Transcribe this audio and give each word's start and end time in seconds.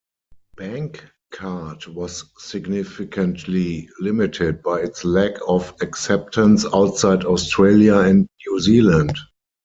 Bankcard 0.57 1.85
was 1.85 2.25
significantly 2.39 3.87
limited 3.99 4.63
by 4.63 4.79
its 4.81 5.05
lack 5.05 5.33
of 5.47 5.75
acceptance 5.79 6.65
outside 6.73 7.23
Australia 7.23 7.97
and 7.99 8.27
New 8.47 8.59
Zealand. 8.59 9.15